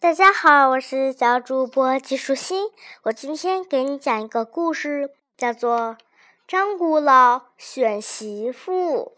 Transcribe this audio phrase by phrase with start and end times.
[0.00, 2.70] 大家好，我是小主播季舒心。
[3.02, 5.96] 我今天给你讲一个故事，叫做
[6.46, 9.16] 《张古老选媳妇》。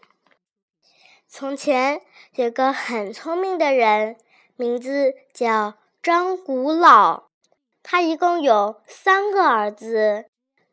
[1.27, 2.01] 从前
[2.33, 4.17] 有个很聪明的人，
[4.55, 7.25] 名字叫张古老。
[7.83, 10.25] 他一共有三个儿子，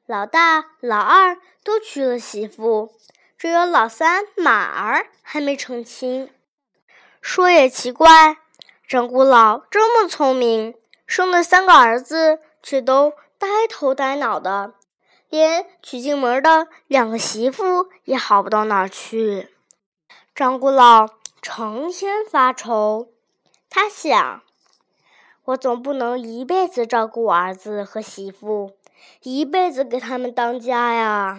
[0.07, 2.95] 老大、老二都娶了媳妇，
[3.37, 6.33] 只有老三马儿还没成亲。
[7.21, 8.39] 说也奇怪。
[8.89, 10.75] 张古老这么聪明，
[11.07, 14.73] 生的三个儿子却都呆头呆脑的，
[15.29, 19.51] 连娶进门的两个媳妇也好不到哪儿去。
[20.35, 21.07] 张古老
[21.43, 23.11] 成天发愁，
[23.69, 24.41] 他想：
[25.45, 28.73] 我总不能一辈子照顾儿子和媳妇，
[29.23, 31.39] 一辈子给他们当家呀。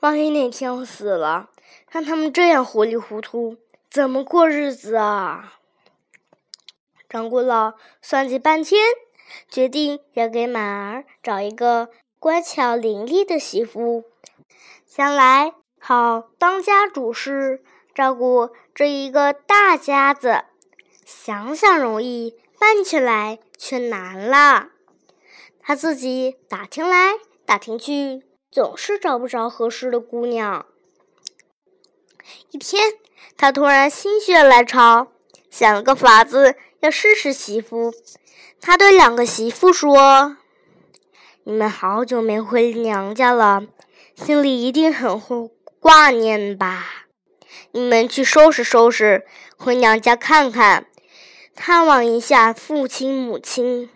[0.00, 1.50] 万一哪天我死了，
[1.92, 3.56] 让他们这样糊里糊涂，
[3.88, 5.58] 怎么过日子啊？
[7.10, 8.80] 张古老算计半天，
[9.48, 11.88] 决定要给满儿找一个
[12.20, 14.04] 乖巧伶俐的媳妇，
[14.86, 20.44] 将来好当家主事，照顾这一个大家子。
[21.04, 24.68] 想想容易，办起来却难了。
[25.58, 27.14] 他自己打听来
[27.44, 30.64] 打听去，总是找不着合适的姑娘。
[32.52, 32.92] 一天，
[33.36, 35.08] 他突然心血来潮，
[35.50, 36.54] 想了个法子。
[36.80, 37.92] 要试试媳妇，
[38.60, 40.38] 他对两个媳妇说
[41.44, 43.64] ：“你们好久没回娘家了，
[44.14, 45.20] 心里一定很
[45.78, 47.04] 挂念吧？
[47.72, 49.26] 你们去收拾收拾，
[49.58, 50.86] 回娘家看看，
[51.54, 53.90] 探望一下父亲母亲。”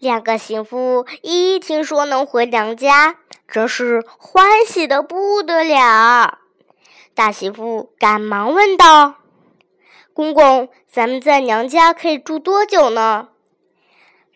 [0.00, 6.38] 两个媳妇一听说能回娘家，真是欢喜的不得了。
[7.14, 9.16] 大媳妇赶忙问道。
[10.18, 13.28] 公公，咱们在娘家可以住多久呢？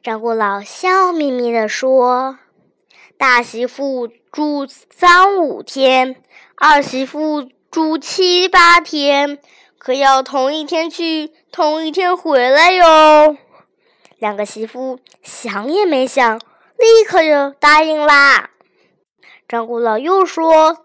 [0.00, 2.38] 张古老笑眯眯地说
[3.18, 6.22] ：“大媳妇住三五天，
[6.54, 9.40] 二媳妇住七八天，
[9.76, 13.36] 可要同一天去，同一天回来哟。”
[14.18, 16.38] 两个媳妇想也没想，
[16.78, 18.50] 立刻就答应啦。
[19.48, 20.84] 张古老又说：“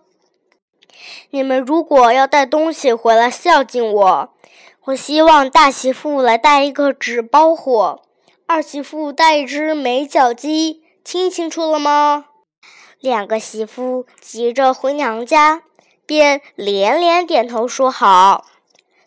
[1.29, 4.33] 你们如果要带东西回来孝敬我。”
[4.87, 8.03] 我希望大媳妇来带一个纸包火，
[8.45, 12.27] 二媳妇带一只美脚鸡，听清楚了吗？
[13.01, 15.63] 两个媳妇急着回娘家，
[16.05, 18.45] 便连连点头说好。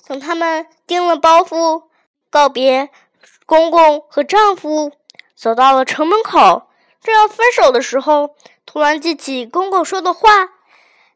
[0.06, 1.84] 等他们订了包袱，
[2.28, 2.90] 告别
[3.46, 4.92] 公公和丈夫，
[5.34, 6.68] 走到了城门口，
[7.02, 8.34] 正要分手的时候，
[8.66, 10.28] 突然记起公公说的话：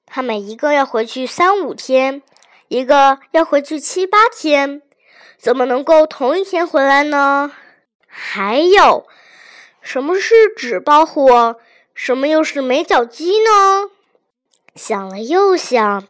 [0.06, 2.22] 他们一个要回去三五天。
[2.74, 4.82] 一个要回去七八天，
[5.38, 7.52] 怎么能够同一天回来呢？
[8.08, 9.06] 还有，
[9.80, 11.56] 什么是纸包火？
[11.94, 13.90] 什么又是没脚鸡呢？
[14.74, 16.08] 想了又想，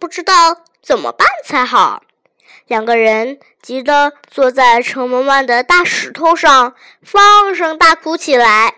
[0.00, 2.02] 不知道怎么办才好。
[2.66, 6.74] 两个人急得坐在城门外的大石头上，
[7.04, 8.74] 放声大哭起来。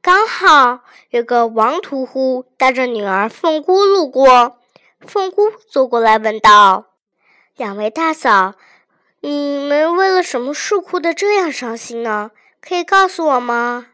[0.00, 4.58] 刚好有个王屠户带着女儿凤姑路过。
[5.00, 6.86] 凤姑走过来问道
[7.56, 8.54] ：“两位大嫂，
[9.20, 12.30] 你们为了什么事哭得这样伤心呢？
[12.60, 13.88] 可以告诉我吗？”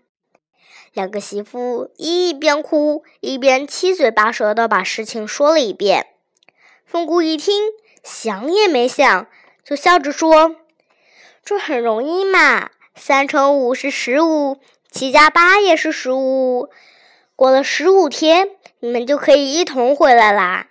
[0.94, 6.06] 两个媳妇一边哭一边七嘴八舌的把事情说了一遍。
[6.84, 7.70] 凤姑一听，
[8.04, 9.26] 想也没想，
[9.64, 10.56] 就笑着说
[11.42, 14.58] ：“这很容易嘛，三乘五是十五，
[14.90, 16.69] 七加八也是十五。
[17.34, 20.69] 过了十五天，你们就可以一同回来啦。”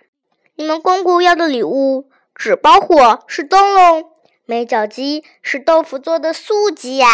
[0.54, 4.10] 你们公公要的礼物，纸包火是灯笼，
[4.44, 7.08] 没脚鸡是豆腐做的素鸡呀。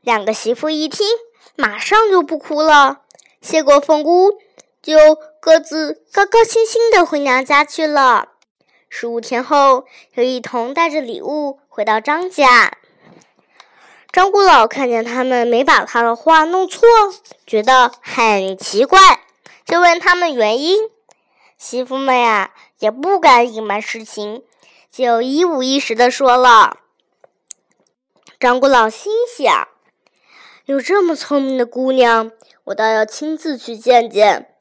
[0.00, 1.06] 两个媳妇一听，
[1.54, 3.00] 马上就不哭了，
[3.42, 4.38] 谢过凤姑，
[4.82, 4.96] 就
[5.40, 8.28] 各自高高兴兴的回娘家去了。
[8.88, 12.72] 十五天后，又一同带着礼物回到张家。
[14.10, 16.88] 张姑老看见他们没把他的话弄错，
[17.46, 18.98] 觉得很奇怪，
[19.66, 20.78] 就问他们原因。
[21.58, 24.44] 媳妇们呀，也不敢隐瞒实情，
[24.90, 26.78] 就一五一十的说了。
[28.38, 29.66] 张果老心想：
[30.66, 32.30] 有这么聪明的姑娘，
[32.66, 34.54] 我倒要亲自去见见，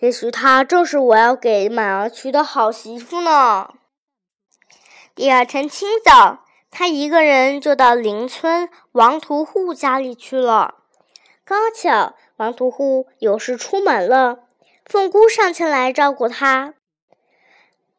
[0.00, 3.74] 也许她正是我要给满儿娶的好媳妇呢。
[5.14, 10.74] 第二天清早，他一个人就到邻村王屠户家里去了。
[11.44, 14.40] 刚巧王屠户有事出门了。
[14.84, 16.74] 凤姑上前来照顾他。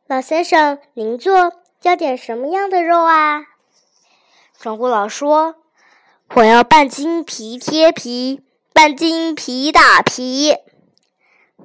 [0.06, 3.46] 老先生，您坐要点什么样的肉啊？
[4.60, 5.56] 张古老说
[6.36, 8.44] ：“我要半斤皮贴皮，
[8.74, 10.56] 半斤皮打皮。”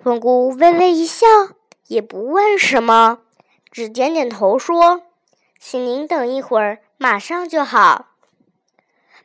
[0.02, 1.26] 凤姑微微一笑，
[1.88, 3.18] 也不问什么，
[3.70, 5.02] 只点点头说
[5.60, 8.06] ：“请您等一会儿，马上就好。”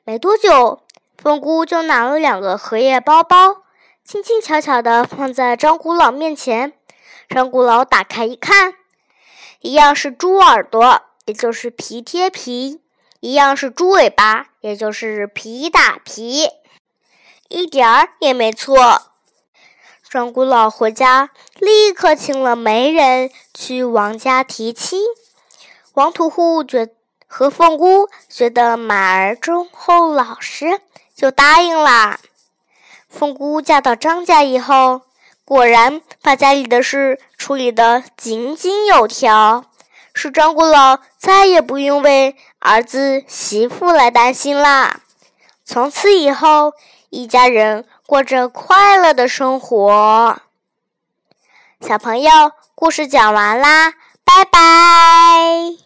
[0.04, 0.82] 没多久，
[1.18, 3.63] 凤姑就拿了两个荷叶包包，
[4.06, 6.74] 轻轻巧巧地放在张古老面前。
[7.30, 8.74] 张古老打开一看，
[9.62, 12.82] 一样是猪耳朵，也就是皮贴皮；
[13.22, 16.50] 一样是猪尾巴，也就是皮打皮，
[17.48, 19.04] 一点儿也没错。
[20.10, 25.00] 张古老回家，立刻请了媒人去王家提亲。
[25.94, 26.90] 王屠户觉
[27.26, 30.82] 和凤姑觉得马儿忠厚老实，
[31.16, 32.20] 就答应啦。
[33.14, 35.04] 凤姑嫁到张家以后，
[35.46, 39.66] 果然把家里的事处理得井井有条，
[40.14, 45.02] 使张古老再也不用为儿子媳妇来担心啦。
[45.64, 46.74] 从此以后，
[47.10, 47.86] 一家人。
[48.06, 50.38] 过着快乐的生活。
[51.80, 52.30] 小朋友，
[52.76, 53.94] 故事讲完啦，
[54.24, 55.83] 拜拜。